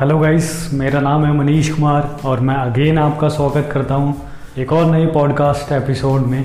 Hello 0.00 0.18
guys 0.18 0.70
मेरा 0.74 1.00
नाम 1.00 1.24
है 1.24 1.32
मनीष 1.32 1.68
कुमार 1.70 2.20
और 2.24 2.40
मैं 2.40 2.54
अगेन 2.54 2.98
आपका 2.98 3.28
स्वागत 3.28 3.68
करता 3.72 3.94
हूँ 3.94 4.14
एक 4.58 4.72
और 4.72 4.84
नई 4.84 5.06
पॉडकास्ट 5.06 5.72
एपिसोड 5.72 6.20
में। 6.20 6.44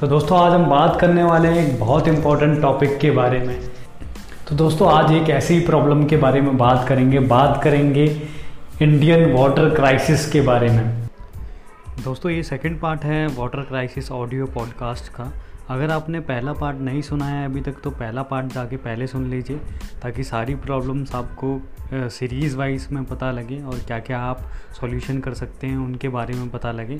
तो 0.00 0.06
दोस्तों, 0.06 0.38
आज 0.38 0.52
हम 0.52 0.64
बात 0.70 1.00
करने 1.00 1.22
वाले 1.22 1.48
हैं 1.48 1.66
एक 1.66 1.80
बहुत 1.80 2.08
इम्पोर्टेंट 2.08 2.60
टॉपिक 2.62 2.98
के 2.98 3.10
बारे 3.10 3.38
में। 3.38 3.60
तो 4.48 4.56
दोस्तों, 4.56 4.92
आज 4.92 5.12
एक 5.12 5.30
ऐसी 5.30 5.58
प्रॉब्लम 5.60 6.04
के 6.04 6.16
बारे 6.16 6.40
में 6.40 6.56
बात 6.56 6.88
करेंगे। 6.88 7.18
बात 7.18 7.60
करेंगे 7.64 8.04
इंडियन 8.82 9.32
वाटर 9.32 9.74
क्राइसिस 9.74 10.30
के 10.30 10.40
बारे 10.40 10.68
में। 10.68 11.08
दोस्तों, 12.04 12.32
ये 12.32 12.42
सेकंड 12.42 12.80
पार्ट 12.80 13.04
है 13.04 13.26
वाटर 13.26 13.60
क्राइसिस 13.60 14.12
ऑडियो 14.12 14.46
पॉडकास्ट 14.46 15.08
का। 15.08 15.32
अगर 15.70 15.90
आपने 15.90 16.20
पहला 16.20 16.52
पार्ट 16.52 16.78
नहीं 16.78 17.00
सुना 17.02 17.24
है 17.24 17.44
अभी 17.44 17.60
तक 17.60 17.80
तो 17.84 17.90
पहला 17.92 18.22
पार्ट 18.22 18.52
जाके 18.52 18.76
पहले 18.78 19.06
सुन 19.06 19.28
लीजिए, 19.30 19.56
ताकि 20.02 20.24
सारी 20.24 20.54
प्रॉब्लम्स 20.56 21.14
आपको 21.14 21.60
सीरीज़ 21.92 22.56
वाइज 22.56 22.86
में 22.92 23.04
पता 23.04 23.30
लगे 23.30 23.62
और 23.62 23.78
क्या 23.86 23.98
क्या 24.00 24.18
आप 24.20 24.40
सॉल्यूशन 24.80 25.20
कर 25.20 25.34
सकते 25.34 25.66
हैं, 25.66 25.76
उनके 25.76 26.08
बारे 26.08 26.34
में 26.34 26.48
पता 26.50 26.72
लगे। 26.72 26.98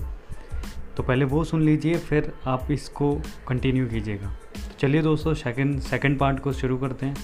तो 0.96 1.02
पहले 1.02 1.24
वो 1.24 1.45
सुन 1.45 1.62
लीजिए, 1.62 1.95
फिर 1.96 2.32
आप 2.46 2.70
इसको 2.70 3.12
कंटिन्यू 3.48 3.86
कीजिएगा। 3.86 4.27
तो 4.27 4.78
चलिए 4.80 5.02
दोस्तों 5.02 5.34
सेकंड 5.34 5.80
सेकंड 5.83 6.19
पार्ट 6.19 6.41
को 6.41 6.52
शुरू 6.52 6.77
करते 6.77 7.06
हैं। 7.06 7.16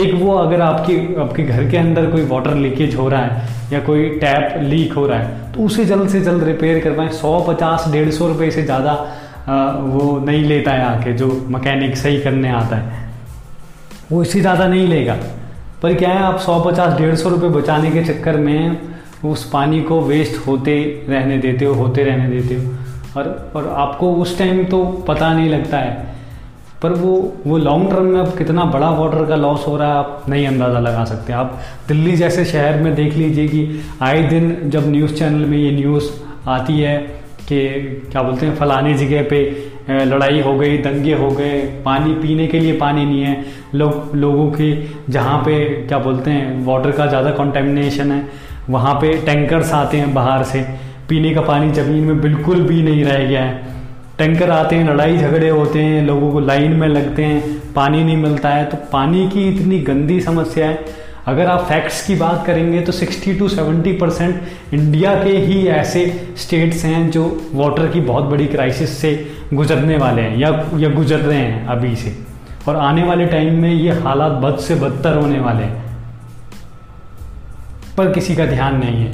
एक 0.00 0.14
वो 0.14 0.34
अगर 0.34 0.60
आपकी, 0.60 1.14
आपके 1.14 1.42
घर 1.42 1.70
के 1.70 1.76
अंदर 1.76 2.10
कोई 2.10 2.24
वाटर 2.26 2.54
लीकेज 2.56 2.94
हो 2.96 3.08
रहा 3.08 3.24
है, 3.24 3.72
या 3.72 3.80
कोई 3.80 4.08
टैप 4.18 4.58
लीक 4.62 4.92
हो 4.92 5.06
रहा 5.06 5.18
है 5.18 5.52
तो 5.52 5.64
उसे 5.64 5.84
जल्द 5.84 6.08
से 6.08 6.20
जल्द 6.20 6.44
रिपेयर 6.44 6.82
करवाएँ। 6.84 7.10
सौ 7.12 7.38
पचास, 7.48 7.88
डेढ़ 7.92 8.10
सौ 8.10 8.28
रुपये 8.28 8.50
से 8.50 8.62
ज़्यादा 8.62 8.94
वो 9.46 10.18
नहीं 10.20 10.44
लेता 10.44 10.72
है 10.72 10.84
आके, 10.86 11.12
जो 11.12 11.46
मकैनिक 11.50 11.96
सही 11.96 12.20
करने 12.20 12.50
आता 12.50 12.76
है। 12.76 13.02
वो 14.12 14.22
इससे 14.22 14.40
ज़्यादा 14.40 14.66
नहीं 14.68 14.86
लेगा। 14.88 15.16
पर 15.82 15.94
क्या 15.94 16.10
है, 16.10 16.22
आप 16.22 16.38
सौ 16.38 16.58
पचास, 16.60 16.96
डेढ़ 16.98 17.14
सौ 17.14 17.28
रुपये 17.28 17.50
बचाने 17.50 17.90
के 17.90 18.04
चक्कर 18.04 18.36
में 18.36 18.78
उस 19.24 19.48
पानी 19.50 19.80
को 19.82 20.00
वेस्ट 20.02 20.46
होते 20.46 20.74
रहने 21.08 21.38
देते 21.38 21.64
हो, 21.64 21.74
होते 21.74 22.04
रहने 22.04 22.28
देते 22.30 22.54
हो। 22.54 22.72
और 23.16 23.52
और 23.56 23.68
आपको 23.78 24.12
उस 24.14 24.36
टाइम 24.38 24.64
तो 24.64 24.84
पता 25.08 25.32
नहीं 25.34 25.48
लगता 25.48 25.78
है। 25.78 26.12
पर 26.82 26.92
वो 26.92 27.12
वो 27.46 27.58
लॉन्ग 27.58 27.90
टर्म 27.90 28.06
में 28.06 28.18
अब 28.20 28.36
कितना 28.38 28.64
बड़ा 28.64 28.88
वाटर 28.90 29.24
का 29.26 29.36
लॉस 29.36 29.66
हो 29.66 29.76
रहा 29.76 29.88
है, 29.88 29.94
आप 29.94 30.24
नहीं 30.28 30.46
अंदाज़ा 30.46 30.78
लगा 30.80 31.04
सकते। 31.04 31.32
आप 31.32 31.58
दिल्ली 31.88 32.16
जैसे 32.16 32.44
शहर 32.44 32.80
में 32.82 32.94
देख 32.94 33.14
लीजिए 33.14 33.48
कि 33.48 33.80
आए 34.02 34.22
दिन 34.22 34.70
जब 34.70 34.88
न्यूज़ 34.88 35.14
चैनल 35.14 35.44
में 35.44 35.58
ये 35.58 35.70
न्यूज़ 35.72 36.10
आती 36.48 36.78
है 36.80 36.96
कि 37.44 37.58
क्या 38.12 38.22
बोलते 38.22 38.46
हैं, 38.46 38.54
फलानी 38.56 38.94
जगह 38.96 39.22
पे 39.30 39.40
लड़ाई 40.06 40.40
हो 40.40 40.54
गई, 40.58 40.76
दंगे 40.78 41.14
हो 41.14 41.28
गए, 41.30 41.60
पानी 41.84 42.14
पीने 42.16 42.46
के 42.46 42.60
लिए 42.60 42.76
पानी 42.78 43.04
नहीं 43.04 43.22
है। 43.22 43.44
लोग 43.74 44.14
लोगों 44.16 44.46
की 44.50 44.72
जहाँ 45.10 45.38
पे, 45.38 45.64
क्या 45.88 45.98
बोलते 45.98 46.30
हैं 46.30 46.64
वाटर 46.66 46.90
का 46.90 47.06
ज़्यादा 47.06 47.30
कंटेमिनेशन 47.32 48.12
है, 48.12 48.24
वहाँ 48.70 48.94
पे 48.94 49.12
टैंकर्स 49.26 49.72
आते 49.72 49.96
हैं 49.96 50.12
बाहर 50.14 50.42
से। 50.44 50.62
पीने 51.08 51.34
का 51.34 51.40
पानी 51.42 51.70
ज़मीन 51.72 52.04
में 52.04 52.20
बिल्कुल 52.20 52.62
भी 52.62 52.82
नहीं 52.82 53.04
रह 53.04 53.24
गया 53.24 53.42
है। 53.42 53.72
टैंकर 54.18 54.50
आते 54.50 54.76
हैं, 54.76 54.84
लड़ाई 54.86 55.16
झगड़े 55.16 55.48
होते 55.48 55.78
हैं, 55.78 56.02
लोगों 56.06 56.30
को 56.32 56.40
लाइन 56.40 56.72
में 56.72 56.88
लगते 56.88 57.24
हैं, 57.24 57.42
पानी 57.74 58.02
नहीं 58.04 58.16
मिलता 58.16 58.48
है। 58.48 58.64
तो 58.64 58.76
पानी 58.92 59.28
की 59.28 59.48
इतनी 59.48 59.78
गंदी 59.82 60.20
समस्या 60.20 60.66
है 60.66 61.02
अगर 61.26 61.46
आप 61.46 61.60
फैक्ट्स 61.60 62.06
की 62.06 62.14
बात 62.14 62.46
करेंगे 62.46 62.80
तो 62.80 62.92
60 62.92 63.38
टू 63.38 63.48
70 63.48 64.00
परसेंट 64.00 64.42
इंडिया 64.74 65.14
के 65.24 65.30
ही 65.30 65.66
ऐसे 65.66 66.30
स्टेट्स 66.36 66.84
हैं 66.84 67.10
जो 67.10 67.50
वाटर 67.54 67.86
की 67.86 68.00
बहुत 68.00 68.24
बड़ी 68.24 68.46
क्राइसिस 68.46 68.98
से 68.98 69.32
गुजरने 69.54 69.96
वाले 69.96 70.22
हैं 70.22 70.38
या 70.38 70.70
या 70.74 70.88
गुजर 70.88 71.18
रहे 71.18 71.38
हैं 71.38 71.66
अभी 71.66 71.96
से। 71.96 72.18
और 72.68 72.76
आने 72.76 73.02
वाले 73.02 73.26
टाइम 73.26 73.54
में 73.54 73.72
ये 73.72 73.92
हालात 73.92 74.32
बद 74.32 74.58
से 74.58 74.74
बदतर 74.74 75.16
होने 75.16 75.40
वाले 75.40 75.62
हैं। 75.62 75.84
पर 77.96 78.12
किसी 78.12 78.36
का 78.36 78.46
ध्यान 78.46 78.76
नहीं 78.76 78.96
है। 78.96 79.12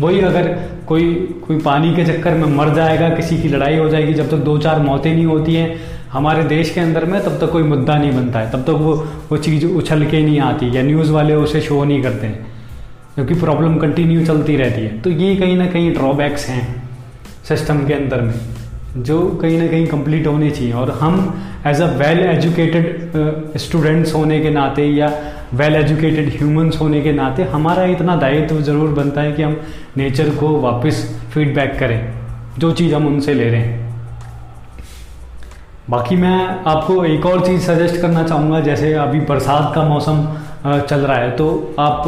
वही 0.00 0.20
अगर 0.20 0.58
कोई 0.86 1.14
कोई 1.14 1.58
पानी 1.58 1.94
के 1.94 2.04
चक्कर 2.04 2.34
में 2.34 2.48
मर 2.56 2.74
जाएगा, 2.74 3.08
किसी 3.08 3.38
की 3.38 3.48
लड़ाई 3.48 3.76
हो 3.76 3.88
जाएगी, 3.88 4.14
जब 4.14 4.24
तक 4.24 4.30
तो 4.30 4.36
दो 4.36 4.58
चार 4.58 4.80
मौतें 4.80 5.14
नहीं 5.14 5.26
होती 5.26 5.54
हैं 5.54 5.89
हमारे 6.12 6.42
देश 6.46 6.70
के 6.70 6.80
अंदर 6.80 7.04
में 7.04 7.20
तब 7.24 7.38
तक 7.40 7.50
कोई 7.52 7.62
मुद्दा 7.64 7.96
नहीं 7.96 8.12
बनता 8.12 8.38
है। 8.38 8.50
तब 8.50 8.62
तक 8.62 8.80
वो 8.80 8.94
वो 9.30 9.36
चीज़ 9.38 9.66
उछल 9.66 10.04
के 10.06 10.22
नहीं 10.22 10.40
आती 10.42 10.76
या 10.76 10.82
न्यूज़ 10.82 11.10
वाले 11.12 11.34
उसे 11.36 11.60
शो 11.60 11.82
नहीं 11.84 12.02
करते 12.02 12.26
हैं, 12.26 12.46
क्योंकि 13.14 13.34
प्रॉब्लम 13.36 13.76
कंटिन्यू 13.78 14.24
चलती 14.26 14.56
रहती 14.56 14.82
है। 14.82 15.00
तो 15.00 15.10
ये 15.12 15.34
कहीं 15.36 15.56
ना 15.56 15.66
कहीं 15.66 15.92
ड्रॉबैक्स 15.94 16.46
हैं 16.48 16.62
सिस्टम 17.48 17.86
के 17.86 17.94
अंदर 17.94 18.20
में, 18.20 18.34
जो 18.98 19.20
कहीं 19.42 19.58
ना 19.58 19.66
कहीं 19.66 19.86
कंप्लीट 19.86 20.26
होने 20.26 20.50
चाहिए। 20.50 20.72
और 20.74 20.90
हम 21.00 21.14
as 21.66 21.80
a 21.80 21.86
well 21.98 22.20
educated 22.20 23.56
students 23.58 24.14
होने 24.14 24.40
के 24.40 24.50
नाते 24.50 24.86
या 24.86 25.12
वेल 25.54 25.74
एजुकेटेड 25.76 26.28
ह्यूमंस 26.32 26.78
होने 26.80 27.00
के 27.00 27.12
नाते 27.12 27.42
हमारा 27.52 27.84
इतना 27.88 28.16
दायित्व 28.16 28.60
ज़रूर 28.62 28.88
बनता 28.94 29.20
है 29.20 29.32
कि 29.32 29.42
हम 29.42 29.56
नेचर 29.96 30.30
को 30.36 30.48
वापस 30.60 31.04
फीडबैक 31.34 31.78
करें, 31.78 32.00
जो 32.58 32.72
चीज़ 32.72 32.94
हम 32.94 33.06
उनसे 33.06 33.34
ले 33.34 33.48
रहे 33.50 33.60
हैं। 33.60 33.79
बाकी 35.90 36.16
मैं 36.16 36.38
आपको 36.66 37.04
एक 37.04 37.24
और 37.26 37.40
चीज़ 37.46 37.62
सजेस्ट 37.62 38.00
करना 38.00 38.22
चाहूँगा, 38.22 38.58
जैसे 38.60 38.92
अभी 38.94 39.20
बरसात 39.20 39.72
का 39.74 39.82
मौसम 39.84 40.22
चल 40.64 41.00
रहा 41.00 41.16
है 41.16 41.30
तो 41.36 41.46
आप 41.78 42.02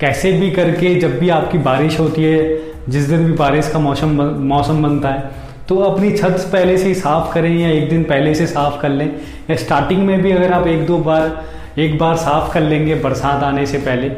कैसे 0.00 0.32
भी 0.32 0.50
करके 0.50 0.94
जब 1.00 1.18
भी 1.18 1.28
आपकी 1.30 1.58
बारिश 1.60 1.98
होती 2.00 2.24
है, 2.24 2.58
जिस 2.88 3.08
दिन 3.08 3.24
भी 3.26 3.32
बारिश 3.32 3.68
का 3.68 3.78
मौसम 3.78 4.10
मौसम 4.48 4.82
बनता 4.82 5.08
है 5.08 5.30
तो 5.68 5.76
अपनी 5.80 6.10
छत 6.12 6.48
पहले 6.52 6.76
से 6.78 6.88
ही 6.88 6.94
साफ़ 6.94 7.32
करें 7.34 7.50
या 7.50 7.68
एक 7.70 7.88
दिन 7.90 8.02
पहले 8.04 8.34
से 8.34 8.46
साफ़ 8.46 8.80
कर 8.80 8.88
लें। 8.90 9.06
या 9.50 9.56
स्टार्टिंग 9.56 10.02
में 10.06 10.22
भी 10.22 10.32
अगर 10.32 10.52
आप 10.52 10.66
एक 10.66 10.86
दो 10.86 10.98
बार, 11.00 11.42
एक 11.78 11.98
बार 11.98 12.16
साफ़ 12.18 12.52
कर 12.54 12.60
लेंगे 12.62 12.94
बरसात 12.96 13.42
आने 13.42 13.66
से 13.66 13.78
पहले 13.80 14.08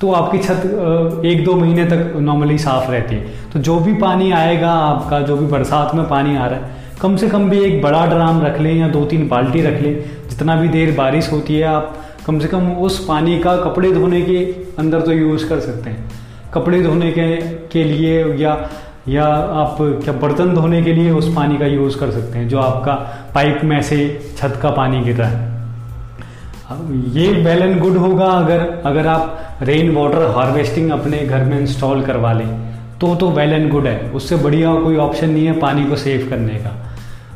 तो 0.00 0.12
आपकी 0.12 0.38
छत 0.38 1.22
एक 1.26 1.44
दो 1.44 1.54
महीने 1.54 1.84
तक 1.84 2.12
नॉर्मली 2.20 2.58
साफ़ 2.58 2.90
रहती 2.90 3.14
है। 3.14 3.50
तो 3.52 3.60
जो 3.60 3.78
भी 3.80 3.94
पानी 3.96 4.32
आएगा 4.34 4.72
आपका, 4.72 5.20
जो 5.20 5.36
भी 5.36 5.46
बरसात 5.46 5.94
में 5.94 6.08
पानी 6.08 6.36
आ 6.36 6.46
रहा 6.46 6.58
है 6.58 6.75
कम 7.00 7.16
से 7.16 7.28
कम 7.28 7.48
भी 7.50 7.58
एक 7.60 7.80
बड़ा 7.82 8.04
ड्राम 8.06 8.40
रख 8.42 8.60
लें 8.60 8.74
या 8.74 8.88
दो 8.88 9.04
तीन 9.04 9.26
बाल्टी 9.28 9.62
रख 9.62 9.80
लें, 9.82 9.94
जितना 10.28 10.56
भी 10.56 10.68
देर 10.68 10.94
बारिश 10.96 11.30
होती 11.32 11.56
है, 11.56 11.64
आप 11.64 11.94
कम 12.26 12.38
से 12.40 12.48
कम 12.48 12.70
उस 12.82 13.04
पानी 13.06 13.38
का 13.38 13.56
कपड़े 13.56 13.92
धोने 13.92 14.20
के 14.22 14.36
अंदर 14.78 15.00
तो 15.00 15.12
यूज़ 15.12 15.48
कर 15.48 15.60
सकते 15.60 15.90
हैं। 15.90 16.10
कपड़े 16.54 16.82
धोने 16.82 17.10
के 17.12 17.36
के 17.68 17.84
लिए 17.84 18.24
या 18.36 18.56
या 19.08 19.24
आप 19.24 19.76
क्या 19.80 20.12
बर्तन 20.12 20.54
धोने 20.54 20.82
के 20.82 20.92
लिए 20.92 21.10
उस 21.12 21.34
पानी 21.34 21.58
का 21.58 21.66
यूज़ 21.66 21.98
कर 21.98 22.10
सकते 22.10 22.38
हैं, 22.38 22.48
जो 22.48 22.58
आपका 22.58 22.94
पाइप 23.34 23.60
में 23.64 23.80
से 23.82 23.98
छत 24.38 24.58
का 24.62 24.70
पानी 24.70 25.00
गिर 25.00 25.16
रहा 25.16 25.28
है 25.28 25.54
ये 27.14 27.26
एंड 27.26 27.80
गुड 27.80 27.96
होगा 27.96 28.26
अगर 28.26 28.60
अगर 28.86 29.06
आप 29.06 29.58
रेन 29.62 29.94
वाटर 29.94 30.26
हार्वेस्टिंग 30.36 30.90
अपने 30.90 31.18
घर 31.18 31.44
में 31.44 31.58
इंस्टॉल 31.60 32.02
करवा 32.02 32.32
लें। 32.32 32.75
तो 33.00 33.14
तो 33.14 33.30
वेल 33.30 33.52
एंड 33.52 33.70
गुड 33.70 33.86
है। 33.86 33.98
उससे 34.10 34.36
बढ़िया 34.36 34.74
कोई 34.74 34.96
ऑप्शन 34.96 35.30
नहीं 35.30 35.46
है 35.46 35.58
पानी 35.60 35.84
को 35.84 35.96
सेव 35.96 36.26
करने 36.30 36.54
का। 36.56 36.70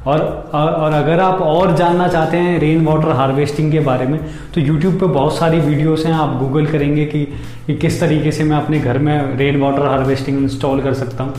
और 0.07 0.21
और 0.55 0.93
अगर 0.93 1.21
आप 1.21 1.41
और 1.43 1.75
जानना 1.77 2.07
चाहते 2.09 2.37
हैं 2.37 2.59
रेन 2.61 2.85
वाटर 2.87 3.11
हार्वेस्टिंग 3.11 3.71
के 3.73 3.81
बारे 3.81 4.07
में 4.07 4.19
तो 4.55 4.61
यूट्यूब 4.61 4.95
पे 5.01 5.07
बहुत 5.09 5.37
सारी 5.37 5.61
वीडियोस 5.61 6.07
हैं। 6.07 6.13
आप 6.13 6.37
गूगल 6.39 6.67
करेंगे 6.67 7.05
कि, 7.05 7.25
कि 7.67 7.75
किस 7.75 8.01
तरीके 8.01 8.33
से 8.33 8.45
मैं 8.45 8.57
अपने 8.57 8.79
घर 8.81 8.99
में 8.99 9.37
रेन 9.37 9.61
वाटर 9.61 9.87
हार्वेस्टिंग 9.87 10.39
इंस्टॉल 10.39 10.81
कर 10.83 10.95
सकता 10.95 11.25
हूँ। 11.25 11.35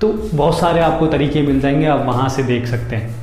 तो 0.00 0.12
बहुत 0.34 0.58
सारे 0.58 0.80
आपको 0.80 1.06
तरीके 1.06 1.42
मिल 1.42 1.60
जाएँगे 1.60 1.86
आप 1.86 2.04
वहाँ 2.06 2.28
से 2.28 2.42
देख 2.42 2.66
सकते 2.66 2.96
हैं। 2.96 3.14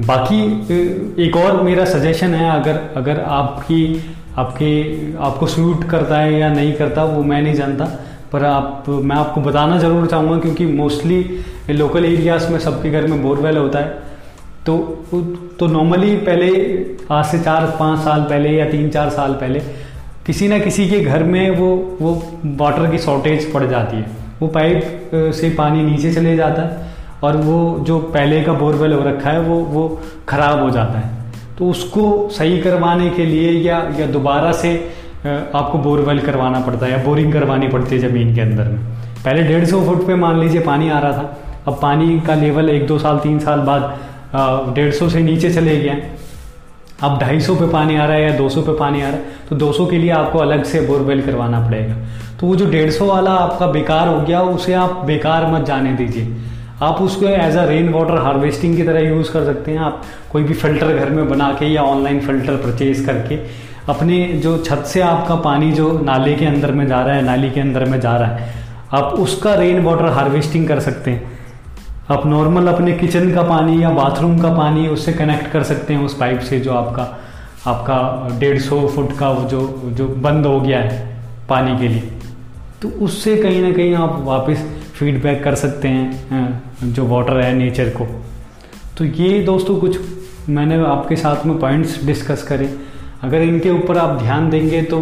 बाकी 0.00 0.42
एक 1.24 1.36
और 1.36 1.62
मेरा 1.62 1.84
सजेशन 1.84 2.34
है 2.34 2.50
अगर 2.50 2.80
अगर 2.96 3.20
आपकी 3.20 3.80
आपके 4.38 4.72
आपको 5.16 5.46
सूट 5.46 5.84
करता 5.84 6.18
है 6.18 6.38
या 6.38 6.52
नहीं 6.52 6.72
करता 6.72 7.04
वो 7.04 7.22
मैं 7.22 7.40
नहीं 7.42 7.54
जानता। 7.54 7.88
पर 8.32 8.44
आप, 8.44 8.84
मैं 8.88 9.16
आपको 9.16 9.40
बताना 9.40 9.78
ज़रूर 9.78 10.06
चाहूँगा 10.06 10.38
क्योंकि 10.40 10.66
मोस्टली 10.66 11.22
लोकल 11.70 12.04
एरियाज़ 12.04 12.50
में 12.52 12.58
सबके 12.60 12.90
घर 12.90 13.06
में 13.06 13.22
बोरवेल 13.22 13.56
होता 13.56 13.78
है। 13.78 14.04
तो 14.66 14.76
तो 15.58 15.66
नॉर्मली 15.68 16.14
पहले 16.18 16.48
आज 17.12 17.24
से 17.24 17.38
चार, 17.40 17.66
पाँच 17.78 17.98
साल 18.00 18.22
पहले 18.22 18.50
या 18.50 18.68
तीन, 18.70 18.88
चार 18.90 19.10
साल 19.10 19.32
पहले 19.34 19.60
किसी 20.26 20.48
ना 20.48 20.58
किसी 20.58 20.88
के 20.88 21.00
घर 21.00 21.22
में 21.24 21.50
वो 21.50 21.68
वो 22.00 22.14
वाटर 22.56 22.90
की 22.90 22.98
शॉर्टेज 22.98 23.52
पड़ 23.52 23.64
जाती 23.64 23.96
है। 23.96 24.10
वो 24.40 24.48
पाइप 24.48 25.10
से 25.34 25.50
पानी 25.50 25.82
नीचे 25.82 26.12
चले 26.14 26.36
जाता 26.36 26.62
है 26.62 26.94
और 27.24 27.36
वो 27.38 27.58
जो 27.86 27.98
पहले 28.14 28.42
का 28.42 28.52
बोरवेल 28.54 28.92
हो 28.92 29.02
रखा 29.02 29.30
है 29.30 29.40
वो 29.40 29.58
वो 29.70 29.88
ख़राब 30.28 30.62
हो 30.62 30.70
जाता 30.70 30.98
है। 30.98 31.14
तो 31.58 31.68
उसको 31.70 32.28
सही 32.32 32.58
करवाने 32.60 33.08
के 33.10 33.24
लिए 33.24 33.52
या 33.62 33.78
या 33.98 34.06
दोबारा 34.08 34.52
से 34.54 34.72
आपको 35.26 35.78
बोरवेल 35.78 36.20
करवाना 36.20 36.60
पड़ता 36.60 36.86
है 36.86 36.92
या 36.92 37.02
बोरिंग 37.04 37.32
करवानी 37.32 37.68
पड़ती 37.68 37.94
है 37.94 38.08
ज़मीन 38.08 38.34
के 38.34 38.40
अंदर 38.40 38.64
में। 38.64 38.78
पहले 39.24 39.42
डेढ़ 39.44 39.64
सौ 39.64 39.80
फुट 39.84 40.06
पे 40.06 40.14
मान 40.16 40.38
लीजिए 40.40 40.60
पानी 40.62 40.90
आ 40.90 40.98
रहा 40.98 41.12
था, 41.12 41.36
अब 41.66 41.78
पानी 41.82 42.20
का 42.26 42.34
लेवल 42.36 42.70
एक 42.70 42.86
दो 42.86 42.98
साल, 42.98 43.18
तीन 43.18 43.38
साल 43.38 43.60
बाद 43.62 44.74
डेढ़ 44.74 44.92
सौ 44.94 45.08
से 45.08 45.20
नीचे 45.22 45.50
चले 45.52 45.76
गए 45.78 46.02
अब 46.98 47.18
ढाई 47.20 47.40
सौ 47.40 47.54
पे 47.54 47.66
पानी 47.68 47.96
आ 47.96 48.04
रहा 48.06 48.16
है 48.16 48.22
या 48.22 48.36
दो 48.36 48.48
सौ 48.48 48.60
पे 48.62 48.72
पानी 48.74 49.02
आ 49.02 49.08
रहा 49.08 49.16
है 49.16 49.48
तो 49.48 49.56
दो 49.56 49.70
सौ 49.72 49.86
के 49.86 49.98
लिए 49.98 50.10
आपको 50.12 50.38
अलग 50.38 50.62
से 50.64 50.80
बोरवेल 50.82 51.20
करवाना 51.22 51.60
पड़ेगा। 51.60 51.94
तो 52.40 52.46
वो 52.46 52.56
जो 52.56 52.70
डेढ़ 52.70 52.90
सौ 52.90 53.06
वाला 53.06 53.30
आपका 53.32 53.66
बेकार 53.68 54.08
हो 54.08 54.20
गया, 54.20 54.40
उसे 54.42 54.72
आप 54.74 55.02
बेकार 55.06 55.46
मत 55.52 55.66
जाने 55.66 55.92
दीजिए। 55.94 56.36
आप 56.82 57.00
उसको 57.02 57.26
as 57.26 57.56
a 57.56 57.64
rain 57.66 57.88
water 57.88 58.18
harvesting 58.22 58.76
की 58.76 58.82
तरह 58.82 59.00
यूज़ 59.00 59.32
कर 59.32 59.44
सकते 59.44 59.72
हैं। 59.72 59.78
आप 59.80 60.02
कोई 60.32 60.42
भी 60.42 60.54
फ़िल्टर 60.54 60.92
घर 60.94 61.10
में 61.10 61.28
बना 61.28 61.48
के 61.58 61.66
या 61.66 61.82
ऑनलाइन 61.84 62.20
फ़िल्टर 62.20 62.56
परचेज 62.56 63.04
करके 63.06 63.36
अपने 63.88 64.26
जो 64.42 64.56
छत 64.58 64.84
से 64.86 65.00
आपका 65.00 65.34
पानी 65.40 65.70
जो 65.72 65.90
नाले 66.00 66.34
के 66.34 66.46
अंदर 66.46 66.72
में 66.72 66.86
जा 66.86 67.00
रहा 67.02 67.16
है, 67.16 67.22
नाली 67.24 67.50
के 67.50 67.60
अंदर 67.60 67.84
में 67.84 67.98
जा 68.00 68.16
रहा 68.16 68.28
है, 68.28 68.54
आप 68.92 69.12
उसका 69.14 69.54
रेन 69.54 69.82
वाटर 69.82 70.06
हार्वेस्टिंग 70.12 70.66
कर 70.68 70.80
सकते 70.80 71.10
हैं। 71.10 71.34
आप 72.10 72.26
नॉर्मल 72.26 72.66
अपने 72.68 72.92
किचन 72.92 73.32
का 73.34 73.42
पानी 73.42 73.82
या 73.82 73.90
बाथरूम 73.90 74.38
का 74.38 74.52
पानी 74.54 74.86
उससे 74.88 75.12
कनेक्ट 75.12 75.50
कर 75.52 75.62
सकते 75.62 75.94
हैं, 75.94 76.04
उस 76.04 76.16
पाइप 76.16 76.40
से 76.40 76.60
जो 76.60 76.72
आपका 76.72 77.02
आपका 77.66 78.38
डेढ़ 78.38 78.58
सौ 78.60 78.86
फुट 78.88 79.12
का 79.12 79.32
जो 79.44 79.60
जो 79.92 80.06
बंद 80.08 80.46
हो 80.46 80.60
गया 80.60 80.80
है 80.80 81.16
पानी 81.48 81.78
के 81.78 81.88
लिए। 81.88 82.10
तो 82.82 82.88
उससे 83.04 83.36
कहीं 83.36 83.62
ना 83.62 83.72
कहीं 83.72 83.94
आप 83.94 84.20
वापस 84.24 84.64
फीडबैक 84.94 85.42
कर 85.44 85.54
सकते 85.54 85.88
हैं 85.88 86.92
जो 86.92 87.06
वाटर 87.06 87.40
है 87.40 87.52
नेचर 87.54 87.88
को। 87.90 88.06
तो 88.98 89.04
ये 89.04 89.40
दोस्तों 89.42 89.76
कुछ 89.76 89.98
मैंने 90.48 90.76
आपके 90.86 91.16
साथ 91.16 91.46
में 91.46 91.58
पॉइंट्स 91.58 92.04
डिस्कस 92.06 92.42
करे। 92.42 92.66
अगर 93.24 93.42
इनके 93.42 93.70
ऊपर 93.70 93.98
आप 93.98 94.18
ध्यान 94.18 94.48
देंगे 94.50 94.82
तो 94.82 95.00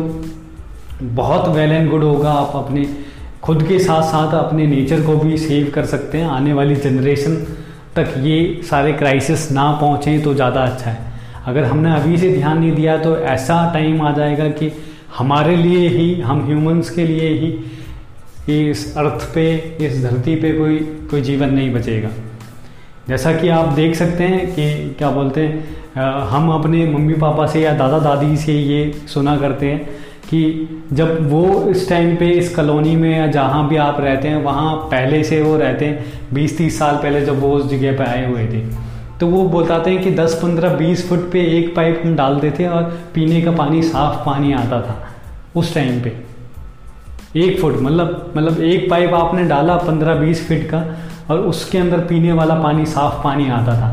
बहुत 1.03 1.49
वेल 1.49 1.73
एंड 1.73 1.91
गुड 1.91 2.03
होगा। 2.05 2.33
आप 2.33 2.53
अपने, 2.57 2.87
खुद 3.43 3.63
के 3.69 3.79
साथ 3.79 4.03
साथ 4.03 4.35
अपने 4.35 4.67
नेचर 4.67 5.03
को 5.03 5.17
भी 5.17 5.37
सेव 5.39 5.71
कर 5.75 5.85
सकते 5.87 6.19
हैं। 6.19 6.27
आने 6.29 6.53
वाली 6.53 6.77
जनरेशन 6.77 7.35
तक 7.97 8.15
ये 8.19 8.61
सारे 8.65 8.93
क्राइसिस 8.93 9.51
ना 9.53 9.71
पहुँचें 9.73 10.23
तो 10.23 10.35
ज़्यादा 10.35 10.61
अच्छा 10.63 10.91
है। 10.91 11.13
अगर 11.47 11.65
हमने 11.65 11.95
अभी 11.95 12.17
से 12.19 12.33
ध्यान 12.33 12.59
नहीं 12.59 12.73
दिया 12.73 12.97
तो 12.97 13.17
ऐसा 13.19 13.73
टाइम 13.75 14.03
आ 14.03 14.13
जाएगा 14.13 14.49
कि 14.51 14.71
हमारे 15.17 15.57
लिए 15.57 15.89
ही, 15.89 16.21
हम 16.21 16.45
ह्यूमंस 16.47 16.91
के 16.91 17.07
लिए 17.07 17.29
ही 17.31 18.61
इस 18.71 18.97
अर्थ 18.97 19.25
पे, 19.35 19.55
इस 19.81 20.03
धरती 20.03 20.35
पे 20.37 20.53
कोई 20.53 20.79
कोई 21.11 21.21
जीवन 21.23 21.51
नहीं 21.51 21.73
बचेगा। 21.75 22.09
जैसा 23.09 23.33
कि 23.33 23.49
आप 23.49 23.69
देख 23.69 23.95
सकते 23.95 24.25
हैं 24.25 24.47
कि 24.55 24.95
क्या 24.99 25.11
बोलते 25.11 25.41
हैं 25.41 26.23
हम 26.29 26.51
अपने 26.51 26.85
मम्मी 26.87 27.15
पापा 27.15 27.47
से 27.47 27.61
या 27.61 27.73
दादा 27.75 27.99
दादी 27.99 28.37
से 28.37 28.53
ये 28.53 28.93
सुना 29.09 29.37
करते 29.37 29.67
हैं 29.67 29.85
कि 30.25 30.41
जब 30.93 31.31
वो 31.31 31.71
इस 31.71 31.89
टाइम 31.89 32.17
पे 32.17 32.31
इस 32.31 32.55
कॉलोनी 32.56 32.95
में 32.97 33.19
या 33.19 33.27
जहाँ 33.27 33.69
भी 33.69 33.77
आप 33.77 34.01
रहते 34.01 34.29
हैं, 34.29 34.43
वहाँ 34.43 34.75
पहले 34.91 35.23
से 35.25 35.43
वो 35.43 35.56
रहते 35.56 35.85
हैं, 35.85 36.05
बीस 36.35 36.56
तीस 36.59 36.79
साल 36.79 36.97
पहले 36.97 37.21
जब 37.27 37.41
वो 37.41 37.53
उस 37.53 37.71
जगह 37.71 37.97
पे 37.99 38.05
आए 38.05 38.27
हुए 38.31 38.47
थे 38.47 38.61
तो 39.21 39.27
वो 39.27 39.45
बताते 39.49 39.91
हैं 39.91 40.03
कि 40.03 40.11
10 40.11 40.41
15 40.43 40.79
20 40.79 41.03
फुट 41.09 41.31
पे 41.33 41.45
एक 41.59 41.75
पाइप 41.77 42.03
हम 42.05 42.17
डालते 42.17 42.51
थे 42.51 42.67
और 42.67 42.83
पीने 43.15 43.43
का 43.43 43.53
पानी, 43.53 43.83
साफ़ 43.83 44.25
पानी 44.27 44.53
आता 44.53 44.81
था 44.81 44.97
उस 45.56 45.75
टाइम 45.75 46.01
पे। 46.03 46.12
एक 47.37 47.61
फुट 47.61 47.81
मतलब 47.81 48.33
मतलब 48.37 48.61
एक 48.62 48.91
पाइप 48.91 49.15
आपने 49.15 49.45
डाला 49.45 49.77
15 49.79 50.21
20 50.21 50.41
फीट 50.49 50.69
का 50.71 50.85
और 51.31 51.38
उसके 51.41 51.79
अंदर 51.79 51.99
पीने 52.06 52.32
वाला 52.32 52.55
पानी, 52.55 52.87
साफ़ 52.87 53.23
पानी 53.25 53.49
आता 53.50 53.75
था। 53.75 53.91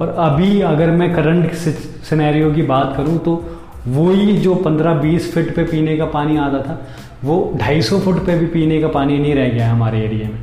और 0.00 0.08
अभी 0.20 0.60
अगर 0.62 0.90
मैं 0.90 1.14
करंट 1.14 1.52
सिनेरियो 1.52 2.50
की 2.52 2.62
बात 2.64 2.94
करूँ 2.96 3.18
तो 3.18 3.34
वही 3.88 4.36
जो 4.38 4.54
15-20 4.56 5.32
फीट 5.32 5.54
पे 5.56 5.62
पीने 5.64 5.96
का 5.96 6.04
पानी 6.06 6.36
आता 6.38 6.58
था, 6.58 6.80
वो 7.24 7.36
250 7.56 8.00
फुट 8.00 8.24
पे 8.26 8.38
भी 8.38 8.46
पीने 8.46 8.80
का 8.80 8.88
पानी 8.88 9.18
नहीं 9.18 9.34
रह 9.34 9.48
गया 9.48 9.66
है 9.66 9.72
हमारे 9.72 10.00
एरिया 10.00 10.28
में। 10.28 10.42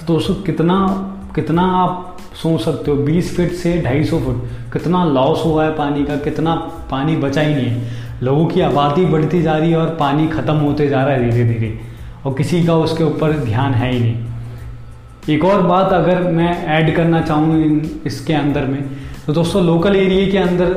तो 0.00 0.06
दोस्तों, 0.06 0.34
कितना 0.36 0.76
कितना 1.34 1.62
आप 1.74 2.16
सोच 2.34 2.60
सकते 2.60 2.90
हो 2.90 2.96
20 2.98 3.34
फीट 3.36 3.52
से 3.54 3.72
250 3.82 4.18
फुट, 4.20 4.42
कितना 4.72 5.04
लॉस 5.06 5.42
हुआ 5.44 5.64
है 5.64 5.70
पानी 5.76 6.04
का, 6.04 6.16
कितना 6.18 6.54
पानी 6.90 7.16
बचा 7.16 7.40
ही 7.40 7.54
नहीं 7.54 7.66
है। 7.66 8.22
लोगों 8.22 8.46
की 8.46 8.60
आबादी 8.60 9.04
बढ़ती 9.06 9.42
जा 9.42 9.56
रही 9.56 9.70
है 9.70 9.76
और 9.76 9.94
पानी 10.00 10.26
ख़त्म 10.28 10.54
होते 10.56 10.86
जा 10.88 11.04
रहा 11.04 11.14
है 11.14 11.30
धीरे 11.30 11.44
धीरे 11.44 11.78
और 12.26 12.34
किसी 12.34 12.62
का 12.64 12.74
उसके 12.78 13.04
ऊपर 13.04 13.32
ध्यान 13.40 13.74
है 13.74 13.92
ही 13.92 13.98
नहीं। 14.00 15.34
एक 15.34 15.44
और 15.44 15.62
बात 15.62 15.92
अगर 15.92 16.22
मैं 16.32 16.50
ऐड 16.68 16.94
करना 16.96 17.20
चाहूँ 17.22 17.62
इन 17.64 17.80
इसके 18.06 18.34
अंदर 18.34 18.64
में 18.66 18.82
तो 19.26 19.32
दोस्तों 19.32 19.64
लोकल 19.64 19.96
एरिया 19.96 20.30
के 20.30 20.38
अंदर 20.38 20.74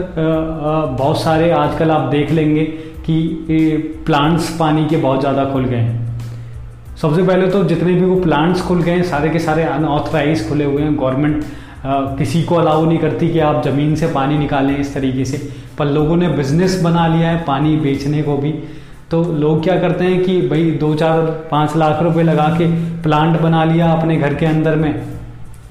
बहुत 0.97 1.21
सारे 1.21 1.49
आजकल 1.53 1.91
आप 1.91 2.09
देख 2.11 2.31
लेंगे 2.31 2.63
कि 3.05 3.17
प्लांट्स 4.05 4.49
पानी 4.59 4.85
के 4.85 4.97
बहुत 4.97 5.19
ज़्यादा 5.19 5.45
खुल 5.45 5.65
गए 5.65 5.77
हैं। 5.77 6.07
सबसे 6.95 7.23
पहले 7.23 7.47
तो 7.47 7.63
जितने 7.63 7.93
भी 7.93 8.05
वो 8.05 8.19
प्लांट्स 8.21 8.61
खुल 8.61 8.81
गए 8.81 8.91
हैं, 8.91 9.03
सारे 9.03 9.29
के 9.29 9.39
सारे 9.39 9.63
अनऑथराइज 9.65 10.47
खुले 10.49 10.65
हुए 10.65 10.81
हैं। 10.81 10.95
गवर्नमेंट 10.97 11.43
किसी 12.17 12.41
को 12.43 12.55
अलाउ 12.55 12.85
नहीं 12.85 12.97
करती 12.99 13.29
कि 13.29 13.39
आप 13.41 13.63
ज़मीन 13.63 13.95
से 13.95 14.07
पानी 14.13 14.37
निकालें 14.37 14.77
इस 14.77 14.93
तरीके 14.93 15.25
से। 15.25 15.37
पर 15.77 15.85
लोगों 15.87 16.17
ने 16.17 16.27
बिज़नेस 16.29 16.81
बना 16.83 17.07
लिया 17.07 17.29
है 17.29 17.43
पानी 17.45 17.75
बेचने 17.77 18.23
को 18.23 18.37
भी। 18.37 18.51
तो 19.11 19.21
लोग 19.33 19.63
क्या 19.63 19.79
करते 19.79 20.05
हैं 20.05 20.23
कि 20.23 20.41
भाई 20.47 20.71
दो 20.71 20.93
चार 20.95 21.21
पाँच 21.51 21.75
लाख 21.77 22.01
रुपए 22.03 22.23
लगा 22.23 22.47
के 22.57 22.65
प्लांट 23.03 23.39
बना 23.41 23.63
लिया 23.63 23.91
अपने 23.91 24.17
घर 24.17 24.33
के 24.33 24.45
अंदर 24.45 24.75
में, 24.75 24.93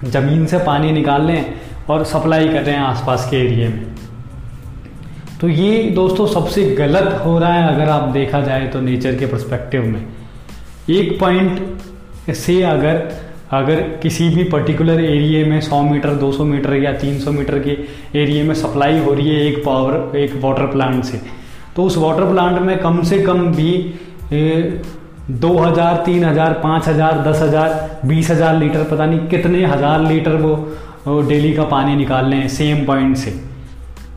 ज़मीन 0.05 0.47
से 0.47 0.59
पानी 0.59 0.91
निकाल 0.93 1.27
लें 1.27 1.45
और 1.91 2.05
सप्लाई 2.05 2.49
कर 2.49 2.63
रहे 2.63 2.75
हैं 2.75 2.83
आसपास 2.83 3.29
के 3.31 3.37
एरिए 3.37 3.69
में। 3.69 3.87
तो 5.41 5.49
ये 5.49 5.83
दोस्तों 5.95 6.27
सबसे 6.27 6.65
गलत 6.77 7.21
हो 7.25 7.39
रहा 7.39 7.53
है 7.55 7.75
अगर 7.75 7.89
आप 7.89 8.09
देखा 8.09 8.41
जाए 8.41 8.67
तो 8.67 8.81
नेचर 8.81 9.17
के 9.17 9.27
परस्पेक्टिव 9.27 9.85
में। 9.85 10.05
एक 10.91 11.19
पॉइंट 11.21 12.33
से 12.37 12.63
अगर 12.65 13.03
अगर 13.53 13.81
किसी 14.03 14.29
भी 14.29 14.45
पर्टिकुलर 14.45 15.01
एरिए 15.01 15.45
में 15.45 15.61
100 15.61 15.83
मीटर 15.83 16.19
200 16.21 16.45
मीटर 16.47 16.75
या 16.75 16.93
300 17.01 17.29
मीटर 17.29 17.59
के 17.59 17.77
एरिए 18.23 18.43
में 18.43 18.55
सप्लाई 18.55 18.99
हो 18.99 19.13
रही 19.15 19.29
है 19.29 19.47
एक 19.47 19.65
पावर 19.65 20.17
एक 20.19 20.35
वाटर 20.43 20.67
प्लांट 20.67 21.05
से 21.05 21.21
तो 21.79 21.85
उस 21.85 21.97
वाटर 21.99 22.25
प्लांट 22.31 22.59
में 22.61 22.79
कम 22.79 23.03
से 23.03 23.19
कम 23.23 23.47
भी 23.53 23.73
ए, 24.33 24.81
दो 25.33 25.49
हज़ार 25.59 26.03
तीन 26.07 26.25
हज़ार 26.25 26.53
पाँच 26.63 26.89
हज़ार 26.89 27.19
दस 27.25 27.41
हज़ार 27.43 28.01
बीस 28.07 28.31
हज़ार 28.31 28.57
लीटर 28.57 28.83
पता 28.85 29.07
नहीं 29.07 29.27
कितने 29.29 29.65
हज़ार 29.67 30.01
लीटर 30.03 30.37
वो 30.37 31.21
डेली 31.29 31.53
का 31.55 31.65
पानी 31.67 31.95
निकाल 31.97 32.31
लें 32.31 32.49
सेम 32.49 32.85
पॉइंट 32.87 33.17
से। 33.17 33.35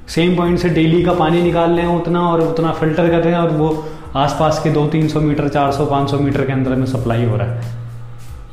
सेम 0.10 0.36
पॉइंट 0.38 0.60
से 0.60 0.70
डेली 0.70 1.04
का 1.04 1.14
पानी 1.14 1.42
निकाल 1.42 1.72
लें 1.72 1.86
उतना 1.86 2.22
और 2.30 2.42
उतना 2.42 2.72
फ़िल्टर 2.72 3.10
कर 3.10 3.20
रहे 3.20 3.34
हैं 3.34 3.42
और 3.42 3.52
वो 3.58 3.70
आसपास 4.16 4.62
के 4.64 4.72
दो 4.72 4.88
तीन 4.88 5.08
सौ 5.08 5.22
मीटर 5.22 5.48
चार 5.50 5.72
सौ 5.72 5.86
पाँच 5.86 6.10
सौ 6.12 6.20
मीटर 6.20 6.46
के 6.46 6.54
अंदर 6.54 6.76
में 6.76 6.86
सप्लाई 6.88 7.26
हो 7.26 7.38
रहा 7.38 7.48
है। 7.48 7.80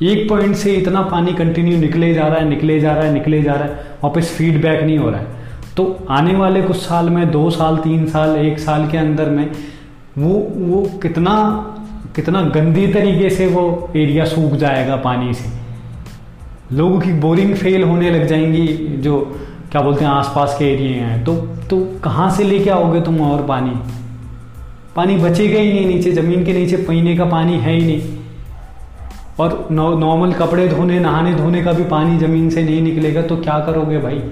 एक 0.03 0.29
पॉइंट 0.29 0.55
से 0.55 0.75
इतना 0.75 1.01
पानी 1.07 1.33
कंटिन्यू 1.35 1.77
निकले 1.79 2.13
जा 2.13 2.27
रहा 2.27 2.37
है 2.37 2.49
निकले 2.49 2.79
जा 2.79 2.93
रहा 2.93 3.03
है 3.03 3.13
निकले 3.13 3.41
जा 3.41 3.53
रहा 3.53 3.63
है 3.63 3.97
वापस 4.03 4.33
फीडबैक 4.37 4.83
नहीं 4.83 4.97
हो 4.97 5.09
रहा 5.09 5.19
है। 5.19 5.37
तो 5.79 5.99
आने 6.09 6.35
वाले 6.35 6.61
कुछ 6.61 6.77
साल 6.77 7.09
में, 7.09 7.31
दो 7.31 7.49
साल, 7.49 7.77
तीन 7.77 8.05
साल, 8.05 8.37
एक 8.37 8.59
साल 8.59 8.87
के 8.87 8.97
अंदर 8.97 9.29
में 9.29 9.51
वो 10.17 10.47
वो 10.57 10.99
कितना 10.99 11.33
कितना 12.15 12.41
गंदी 12.41 12.87
तरीके 12.87 13.29
से 13.29 13.47
वो 13.47 13.91
एरिया 13.95 14.25
सूख 14.25 14.51
जाएगा 14.51 14.95
पानी 14.95 15.33
से। 15.33 15.49
लोगों 16.75 16.99
की 16.99 17.13
बोरिंग 17.13 17.55
फेल 17.55 17.83
होने 17.83 18.11
लग 18.11 18.27
जाएँगी 18.27 18.67
जो, 18.97 19.39
क्या 19.71 19.81
बोलते 19.81 20.05
हैं, 20.05 20.11
आसपास 20.11 20.55
के 20.59 20.65
एरिए 20.65 20.95
हैं। 20.95 21.23
तो 21.23 21.35
तो 21.69 21.99
कहाँ 22.03 22.29
से 22.31 22.43
लेके 22.43 22.69
आओगे 22.69 23.01
तुम 23.01 23.21
और 23.21 23.45
पानी? 23.45 23.71
पानी 24.95 25.17
बचेगा 25.17 25.59
ही 25.59 25.73
नहीं 25.73 25.85
नीचे, 25.85 26.11
ज़मीन 26.11 26.45
के 26.45 26.53
नीचे 26.53 26.77
पीने 26.77 27.17
का 27.17 27.25
पानी 27.25 27.57
है 27.57 27.73
ही 27.73 27.87
नहीं। 27.87 28.01
और 29.39 29.67
नॉर्मल 29.71 30.33
कपड़े 30.33 30.67
धोने, 30.67 30.99
नहाने 30.99 31.35
धोने 31.35 31.63
का 31.63 31.71
भी 31.71 31.83
पानी 31.83 32.17
ज़मीन 32.17 32.49
से 32.49 32.63
नहीं 32.63 32.81
निकलेगा 32.81 33.21
तो 33.21 33.37
क्या 33.37 33.59
करोगे 33.59 33.97
भाई? 33.97 34.23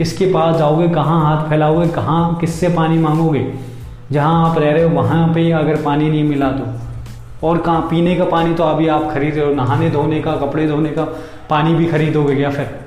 किसके 0.00 0.26
पास 0.26 0.56
जाओगे, 0.56 0.88
कहाँ 0.88 1.24
हाथ 1.24 1.48
फैलाओगे, 1.48 1.88
कहाँ, 1.88 2.36
किससे 2.36 2.68
पानी 2.68 2.98
मांगोगे? 2.98 3.54
जहाँ 4.12 4.50
आप 4.50 4.58
रह 4.58 4.72
रहे 4.72 4.82
हो, 4.82 4.90
वहाँ 4.90 5.34
पे 5.34 5.50
अगर 5.50 5.82
पानी 5.82 6.08
नहीं 6.10 6.24
मिला 6.24 6.50
तो। 6.50 6.80
और 7.48 7.58
कहाँ, 7.58 7.80
पीने 7.80 8.16
का 8.16 8.24
पानी 8.24 8.54
तो 8.54 8.62
अभी 8.62 8.88
आप 8.88 9.10
खरीद 9.14 9.34
रहे 9.34 9.46
हो, 9.46 9.54
नहाने 9.54 9.90
धोने 9.90 10.20
का, 10.20 10.36
कपड़े 10.36 10.68
धोने 10.68 10.90
का, 10.90 11.04
पानी 11.50 11.74
भी 11.74 11.86
खरीदोगे 11.86 12.36
क्या 12.36 12.50
फिर? 12.50 12.80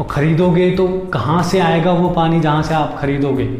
और 0.00 0.06
खरीदोगे 0.06 0.70
तो 0.70 0.88
कहाँ 0.88 1.42
से 1.42 1.60
आएगा 1.60 1.92
वो 1.92 2.08
पानी 2.08 2.40
जहाँ 2.40 2.62
से 2.62 2.74
आप 2.74 2.98
खरीदोगे? 2.98 3.58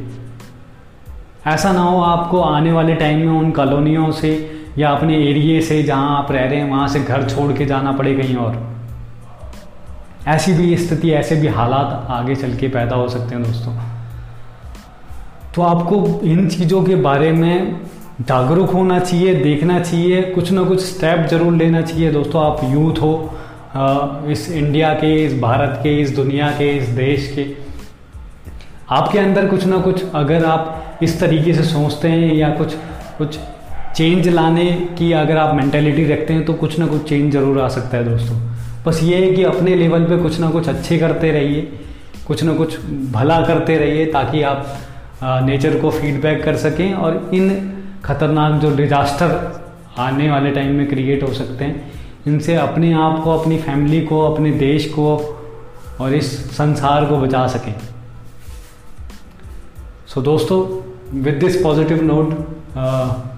ऐसा 1.46 1.72
ना 1.72 1.80
हो 1.80 2.00
आपको 2.00 2.40
आने 2.40 2.72
वाले 2.72 2.94
टाइम 2.94 3.18
में 3.18 3.38
उन 3.38 3.50
कॉलोनियों 3.50 4.12
से 4.12 4.62
या 4.78 4.90
अपने 4.90 5.16
एरिए 5.16 5.60
से 5.60 5.82
जहाँ 5.82 6.18
आप 6.18 6.32
रह 6.32 6.44
रहे 6.44 6.56
हैं, 6.56 6.70
वहाँ 6.70 6.88
से 6.88 7.00
घर 7.00 7.28
छोड़ 7.28 7.52
के 7.52 7.64
जाना 7.64 7.92
पड़े 7.92 8.14
कहीं 8.14 8.36
और। 8.36 8.79
ऐसी 10.28 10.52
भी 10.52 10.76
स्थिति, 10.76 11.10
ऐसे 11.10 11.36
भी 11.36 11.48
हालात 11.48 12.06
आगे 12.10 12.34
चल 12.36 12.54
के 12.56 12.68
पैदा 12.68 12.96
हो 12.96 13.08
सकते 13.08 13.34
हैं 13.34 13.42
दोस्तों। 13.44 13.72
तो 15.54 15.62
आपको 15.62 16.20
इन 16.24 16.48
चीज़ों 16.48 16.82
के 16.84 16.94
बारे 16.96 17.30
में 17.32 17.80
जागरूक 18.20 18.70
होना 18.70 18.98
चाहिए, 18.98 19.34
देखना 19.34 19.78
चाहिए, 19.80 20.22
कुछ 20.24 20.50
ना 20.52 20.62
कुछ 20.64 20.80
स्टेप 20.80 21.26
ज़रूर 21.30 21.52
लेना 21.54 21.80
चाहिए। 21.82 22.10
दोस्तों, 22.12 22.44
आप 22.44 22.60
यूथ 22.64 23.00
हो 23.02 24.30
इस 24.32 24.50
इंडिया 24.50 24.92
के, 24.94 25.14
इस 25.24 25.40
भारत 25.40 25.78
के, 25.82 26.00
इस 26.00 26.14
दुनिया 26.16 26.50
के, 26.50 26.70
इस 26.78 26.88
देश 26.88 27.32
के, 27.34 27.46
आपके 28.90 29.18
अंदर 29.18 29.46
कुछ 29.48 29.64
ना 29.66 29.78
कुछ 29.78 30.04
अगर 30.14 30.44
आप 30.44 30.98
इस 31.02 31.18
तरीके 31.20 31.54
से 31.54 31.62
सोचते 31.64 32.08
हैं 32.08 32.34
या 32.34 32.48
कुछ 32.56 32.74
कुछ 33.18 33.38
चेंज 33.96 34.28
लाने 34.28 34.70
की 34.98 35.12
अगर 35.12 35.36
आप 35.36 35.54
मेंटेलिटी 35.54 36.04
रखते 36.04 36.32
हैं 36.32 36.44
तो 36.44 36.54
कुछ 36.54 36.78
ना 36.78 36.86
कुछ 36.86 37.08
चेंज 37.08 37.32
ज़रूर 37.32 37.60
आ 37.60 37.68
सकता 37.68 37.96
है 37.96 38.04
दोस्तों। 38.04 38.36
बस 38.86 39.02
ये 39.02 39.26
है 39.26 39.32
कि 39.32 39.44
अपने 39.44 39.74
लेवल 39.74 40.04
पे 40.04 40.16
कुछ 40.16 40.40
ना 40.40 40.50
कुछ 40.50 40.68
अच्छे 40.68 40.98
करते 40.98 41.30
रहिए 41.30 41.80
कुछ 42.26 42.42
ना 42.42 42.54
कुछ 42.54 42.80
भला 42.86 43.40
करते 43.40 43.76
रहिए 43.76 44.06
ताकि 44.06 44.42
आप 44.42 44.66
नेचर 45.22 45.80
को 45.80 45.90
फीडबैक 45.90 46.44
कर 46.44 46.56
सकें 46.56 46.94
और 46.94 47.30
इन 47.34 47.72
खतरनाक 48.04 48.60
जो 48.62 48.76
डिजास्टर 48.76 49.60
आने 49.98 50.30
वाले 50.30 50.50
टाइम 50.50 50.74
में 50.74 50.88
क्रिएट 50.88 51.22
हो 51.22 51.32
सकते 51.32 51.64
हैं 51.64 51.92
इनसे 52.26 52.54
अपने 52.54 52.92
आप 52.92 53.20
को 53.24 53.38
अपनी 53.38 53.58
फैमिली 53.58 54.00
को 54.00 54.20
अपने 54.20 54.50
देश 54.50 54.86
को 54.86 55.36
और 56.00 56.14
इस 56.14 56.56
संसार 56.56 57.04
को 57.04 57.16
बचा 57.16 57.46
सकें। 57.46 57.74
सो 60.06 60.20
so, 60.20 60.26
दोस्तों 60.26 60.60
विद 61.20 61.34
दिस 61.34 61.62
पॉजिटिव 61.62 62.02
नोट 62.02 62.28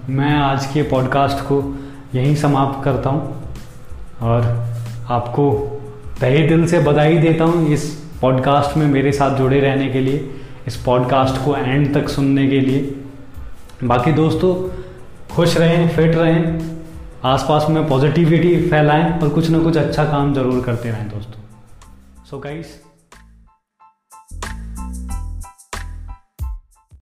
मैं 0.09 0.35
आज 0.35 0.65
के 0.65 0.83
पॉडकास्ट 0.83 1.37
को 1.37 1.77
यहीं 2.15 2.35
समाप्त 2.35 2.83
करता 2.83 3.09
हूँ 3.09 3.43
और 4.21 4.72
आपको 5.09 5.51
तहे 6.19 6.47
दिल 6.47 6.65
से 6.67 6.79
बधाई 6.79 7.17
देता 7.17 7.43
हूँ 7.43 7.67
इस 7.67 7.89
पॉडकास्ट 8.21 8.77
में 8.77 8.85
मेरे 8.87 9.11
साथ 9.11 9.37
जुड़े 9.37 9.59
रहने 9.59 9.87
के 9.89 9.99
लिए, 9.99 10.29
इस 10.67 10.75
पॉडकास्ट 10.77 11.43
को 11.45 11.55
एंड 11.55 11.93
तक 11.93 12.09
सुनने 12.09 12.47
के 12.47 12.59
लिए। 12.59 12.95
बाकी 13.83 14.11
दोस्तों, 14.11 14.53
खुश 15.35 15.57
रहें 15.57 15.87
फिट 15.89 16.15
रहें, 16.15 16.59
आसपास 17.23 17.65
में 17.69 17.87
पॉजिटिविटी 17.87 18.55
फैलाएँ 18.69 19.19
और 19.19 19.29
कुछ 19.29 19.49
ना 19.49 19.59
कुछ 19.59 19.77
अच्छा 19.77 20.05
काम 20.05 20.33
ज़रूर 20.33 20.63
करते 20.63 20.89
रहें 20.89 21.09
दोस्तों। 21.09 21.41
सो 22.25 22.37
so 22.37 22.43
गाइस 22.43 22.81